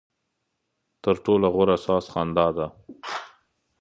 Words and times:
ترټولو 1.03 1.47
غوره 1.53 1.77
ساز 1.85 2.05
خندا 2.13 2.47
ده. 2.57 2.67